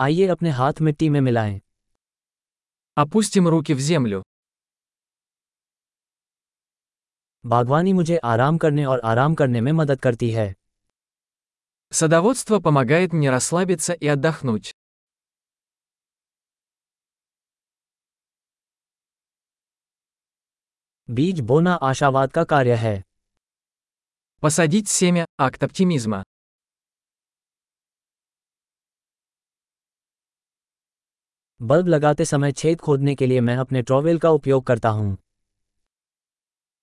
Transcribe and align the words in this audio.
आइए 0.00 0.26
अपने 0.28 0.50
हाथ 0.50 0.80
मिट्टी 0.80 1.08
में 1.08 1.20
मिलाएं 1.20 1.60
Опустим 2.96 3.48
руки 3.48 3.74
в 3.74 3.80
землю. 3.80 4.22
बागवानी 7.44 7.92
मुझे 7.92 8.16
आराम 8.16 8.58
करने 8.58 8.84
और 8.84 9.00
आराम 9.04 9.34
करने 9.34 9.60
में 9.60 9.72
मदद 9.72 10.00
करती 10.00 10.30
है 10.30 10.54
Садоводство 11.92 12.60
помогает 12.60 13.12
мне 13.12 13.30
расслабиться 13.30 13.94
и 13.94 14.08
отдохнуть. 14.14 14.72
बीज 21.08 21.40
बोना 21.40 21.74
आशावाद 21.90 22.32
का 22.32 22.44
कार्य 22.44 22.74
है 22.76 22.96
Посадить 24.42 24.88
семя – 24.88 25.40
акт 25.40 25.64
оптимизма. 25.64 26.22
बल्ब 31.61 31.87
लगाते 31.87 32.25
समय 32.25 32.51
छेद 32.51 32.81
खोदने 32.81 33.15
के 33.15 33.25
लिए 33.25 33.41
मैं 33.41 33.57
अपने 33.57 33.81
ट्रॉवेल 33.81 34.19
का 34.19 34.29
उपयोग 34.29 34.63
करता 34.63 34.89
हूँ 34.89 35.17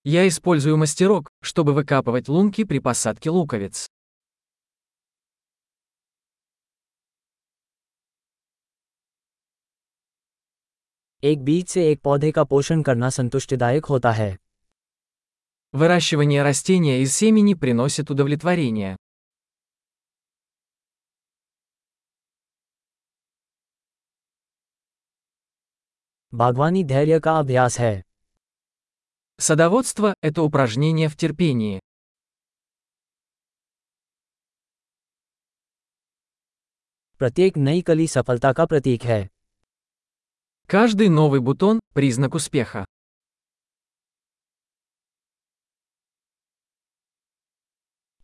Я 0.07 0.23
использую 0.29 0.77
мастерок, 0.77 1.27
чтобы 1.45 1.73
выкапывать 1.75 2.29
лунки 2.29 2.65
при 2.65 2.79
посадке 2.79 3.31
луковиц. 3.31 3.87
एक 11.25 11.45
बीज 11.45 11.69
से 11.69 11.91
एक 11.91 12.01
पौधे 12.01 12.31
का 12.33 12.45
पोषण 12.45 12.83
करना 12.83 13.11
संतुष्टिदायक 13.11 13.85
होता 13.85 14.13
है 14.13 14.37
Выращивание 15.75 16.43
растения 16.43 17.01
из 17.01 17.15
семени 17.15 17.55
приносит 17.55 18.11
удовлетворение. 18.11 18.97
बागवानी 26.35 26.85
धैर्य 26.85 27.21
का 27.21 27.39
अभ्यास 27.39 27.79
है 27.79 28.03
Садоводство – 29.41 30.25
это 30.25 30.43
упражнение 30.43 31.09
в 31.09 31.17
терпении. 31.17 31.79
प्रत्येक 37.19 37.57
नई 37.57 37.83
कली 37.83 38.07
सफलता 38.09 38.53
का 38.53 38.67
प्रतीक 38.67 39.03
है 39.03 39.21
Каждый 40.71 41.09
новый 41.09 41.41
бутон – 41.41 41.95
признак 41.95 42.35
успеха. 42.35 42.85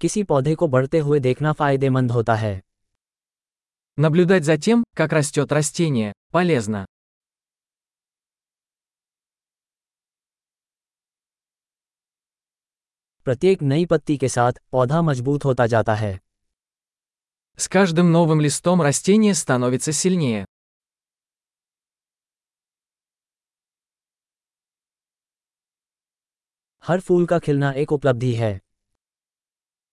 किसी 0.00 0.22
पौधे 0.22 0.54
को 0.54 0.68
बढ़ते 0.68 0.98
हुए 0.98 1.20
देखना 1.20 1.52
फायदेमंद 1.52 2.10
होता 2.10 2.34
है 2.34 2.60
Наблюдать 3.98 4.44
за 4.44 4.56
тем, 4.58 4.84
как 4.94 5.12
растет 5.12 5.52
растение, 5.52 6.12
полезно. 6.32 6.86
प्रत्येक 13.24 13.62
नई 13.62 13.84
पत्ती 13.84 14.16
के 14.16 14.28
साथ 14.28 14.52
पौधा 14.72 15.00
मजबूत 15.02 15.44
होता 15.44 15.66
जाता 15.66 15.94
है 15.94 16.14
С 17.58 17.68
каждым 17.68 18.12
новым 18.12 18.40
листом 18.40 18.82
растение 18.82 19.34
становится 19.34 19.92
сильнее. 19.92 20.44
हर 26.84 27.00
फूल 27.00 27.26
का 27.26 27.38
खिलना 27.38 27.72
एक 27.82 27.92
उपलब्धि 27.92 28.32
है 28.34 28.52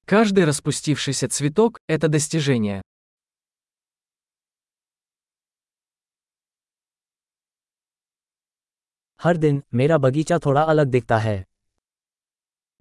Каждый 0.08 0.46
распустившийся 0.46 1.28
цветок – 1.28 1.90
это 1.90 2.08
достижение. 2.08 2.82
हर 9.20 9.38
दिन 9.38 9.62
मेरा 9.74 9.98
बगीचा 9.98 10.38
थोड़ा 10.46 10.62
अलग 10.62 10.88
दिखता 10.88 11.18
है 11.18 11.44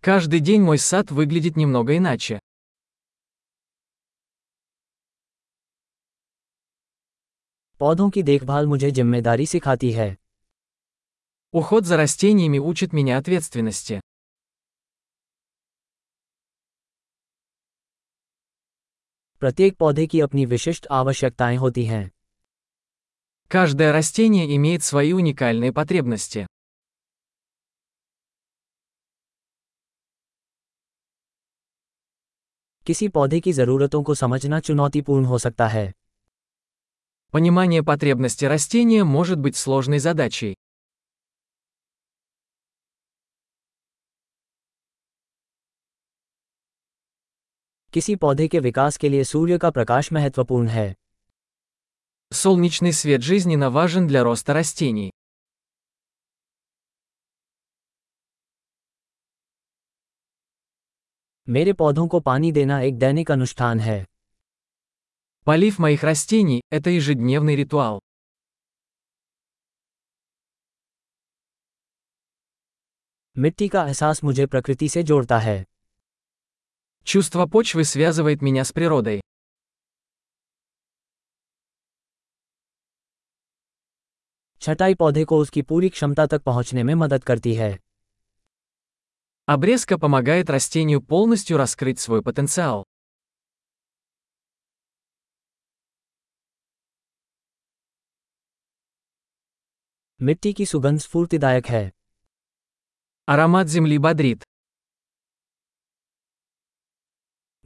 Каждый 0.00 0.40
день 0.40 0.62
мой 0.62 0.78
сад 0.78 1.12
выглядит 1.12 1.56
немного 1.56 1.96
иначе. 1.96 2.40
पौधों 7.78 8.10
की 8.10 8.22
देखभाल 8.22 8.66
मुझे 8.66 8.90
जिम्मेदारी 8.90 9.46
सिखाती 9.46 9.90
है 9.92 10.16
Уход 11.54 11.86
за 11.86 11.96
растениями 11.96 12.58
учит 12.58 12.92
меня 12.92 13.16
ответственности. 13.18 14.00
प्रत्येक 19.40 19.76
पौधे 19.76 20.06
की 20.06 20.20
अपनी 20.20 20.44
विशिष्ट 20.46 20.86
आवश्यकताएं 20.90 21.56
होती 21.56 21.84
हैं 21.84 22.10
Каждое 23.48 23.92
растение 23.92 24.56
имеет 24.56 24.82
свои 24.82 25.12
уникальные 25.12 25.72
потребности. 25.72 26.46
किसी 32.86 33.08
पौधे 33.08 33.40
की 33.40 33.52
ज़रूरतों 33.52 34.02
को 34.02 34.14
समझना 34.14 34.60
चुनौतीपूर्ण 34.60 35.24
हो 35.24 35.38
सकता 35.38 35.68
है 35.68 35.92
Понимание 37.34 37.82
потребностей 37.82 38.48
растения 38.48 39.04
может 39.04 39.38
быть 39.38 39.56
сложной 39.56 39.98
задачей. 39.98 40.54
किसी 47.92 48.16
पौधे 48.16 48.48
के 48.48 48.58
विकास 48.58 48.96
के 48.96 49.08
लिए 49.08 49.24
सूर्य 49.24 49.58
का 49.58 49.70
प्रकाश 49.70 50.12
महत्वपूर्ण 50.12 50.68
है 50.68 50.94
Солнечный 52.32 52.92
свет 52.92 53.22
жизненно 53.22 53.70
важен 53.70 54.06
для 54.06 54.22
роста 54.22 54.54
растений. 54.54 55.10
मेरे 61.48 61.72
पौधों 61.72 62.08
को 62.08 62.20
पानी 62.20 62.52
देना 62.52 62.80
एक 62.80 62.98
दैनिक 62.98 63.30
अनुष्ठान 63.30 63.80
है 63.80 64.04
Полив 65.46 65.78
моих 65.80 66.04
растений – 66.04 66.74
это 66.74 66.90
ежедневный 66.90 67.56
ритуал. 67.56 67.98
मिट्टी 73.38 73.68
का 73.68 73.84
एहसास 73.86 74.24
मुझे 74.24 74.46
प्रकृति 74.46 74.88
से 74.88 75.02
जोड़ता 75.02 75.38
है 75.38 75.64
Чувство 77.06 77.46
почвы 77.46 77.84
связывает 77.84 78.42
меня 78.42 78.64
с 78.64 78.72
природой. 78.78 79.20
छटाई 84.60 84.94
पौधे 84.94 85.24
को 85.24 85.38
उसकी 85.38 85.62
पूरी 85.62 85.88
क्षमता 85.88 86.26
तक 86.26 86.42
पहुंचने 86.42 86.82
में 86.82 86.94
मदद 86.94 87.24
करती 87.24 87.54
है 87.54 87.78
Обрезка 89.46 89.98
помогает 89.98 90.50
растению 90.50 91.02
полностью 91.02 91.56
раскрыть 91.56 92.00
свой 92.00 92.22
потенциал. 92.22 92.84
मिट्टी 100.20 100.52
की 100.52 100.64
सुगंध 100.64 101.00
स्फूर्तिदायक 101.00 101.66
है 101.66 101.90
Аромат 103.28 103.68
земли 103.68 103.98
бодрит. 103.98 104.44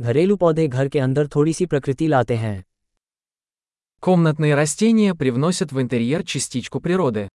घरेलू 0.01 0.37
पौधे 0.37 0.67
घर 0.69 0.89
के 0.89 0.99
अंदर 0.99 1.29
थोड़ी 1.29 1.53
सी 1.53 1.67
प्रकृति 1.67 2.07
लाते 2.07 2.37
हैं 2.37 2.65
Комнатные 4.01 4.55
растения 4.55 5.15
привносят 5.15 5.73
в 5.73 5.81
интерьер 5.81 6.23
частичку 6.23 6.81
природы. 6.81 7.29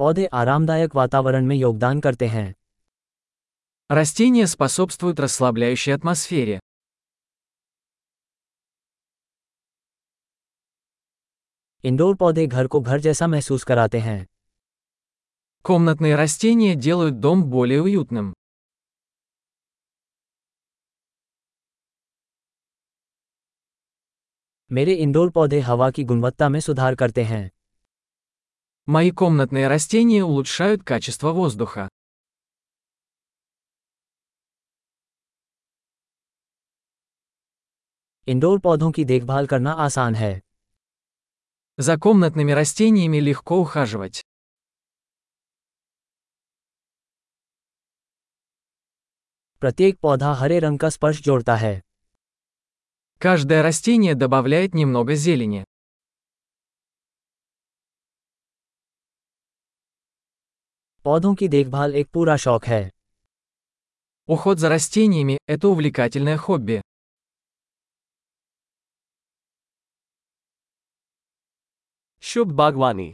पौधे 0.00 0.26
आरामदायक 0.26 0.94
वातावरण 0.94 1.46
में 1.46 1.56
योगदान 1.56 2.00
करते 2.00 2.26
हैं 2.26 2.54
Растения 3.90 4.46
способствуют 4.46 5.20
расслабляющей 5.20 5.92
атмосфере. 5.94 6.58
इंडोर 11.84 12.14
पौधे 12.16 12.46
घर 12.46 12.66
को 12.66 12.80
घर 12.80 13.00
जैसा 13.00 13.26
महसूस 13.26 13.64
कराते 13.64 13.98
हैं 13.98 14.26
Комнатные 15.64 16.16
растения 16.16 16.74
делают 16.86 17.20
дом 17.20 17.44
более 17.44 17.80
уютным. 17.80 18.32
मेरे 24.72 24.94
इंडोर 24.94 25.30
पौधे 25.30 25.60
हवा 25.60 25.90
की 25.90 26.04
गुणवत्ता 26.04 26.48
में 26.48 26.60
सुधार 26.60 26.94
करते 26.94 27.24
हैं 27.24 27.50
Мои 28.86 29.10
комнатные 29.10 29.68
растения 29.68 30.22
улучшают 30.24 30.82
качество 30.84 31.32
воздуха. 31.32 31.88
इंडोर 38.28 38.58
पौधों 38.60 38.90
की 38.92 39.04
देखभाल 39.04 39.46
करना 39.46 39.72
आसान 39.86 40.14
है 40.14 40.40
За 41.78 41.96
комнатными 41.98 42.52
растениями 42.52 43.18
легко 43.20 43.60
ухаживать. 43.60 44.22
प्रत्येक 49.60 49.98
पौधा 49.98 50.32
हरे 50.32 50.58
रंग 50.58 50.78
का 50.78 50.88
स्पर्श 50.88 51.20
जोड़ता 51.22 51.56
है 51.56 51.80
Каждое 53.18 53.62
растение 53.62 54.14
добавляет 54.14 54.74
немного 54.74 55.14
зелени. 55.14 55.64
पौधों 61.04 61.34
की 61.34 61.48
देखभाल 61.48 61.94
एक 61.94 62.08
पूरा 62.12 62.36
शौक 62.36 62.64
है 62.64 62.90
Уход 64.28 64.58
за 64.58 64.68
растениями – 64.68 65.50
это 65.50 65.68
увлекательное 65.68 66.36
хобби. 66.36 66.80
शुभ 72.22 72.52
बागवानी 72.52 73.12